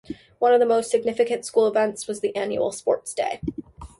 One 0.39 0.51
of 0.51 0.59
the 0.59 0.65
most 0.65 0.89
significant 0.89 1.45
school 1.45 1.67
events 1.67 2.07
was 2.07 2.21
the 2.21 2.35
annual 2.35 2.71
Sports 2.71 3.13
Day. 3.13 3.39